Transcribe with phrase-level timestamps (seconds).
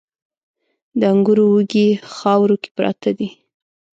[0.99, 3.29] د انګورو وږي خاورو کې پراته دي